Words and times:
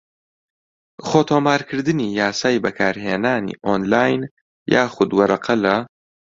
خۆتۆمارکردنی 1.07 2.07
یاسای 2.19 2.61
بەکارهێنانی 2.65 3.57
ئۆنلاین 3.65 4.21
یاخود 4.73 5.09
وەرەقە 5.17 5.55
لە 5.63 5.75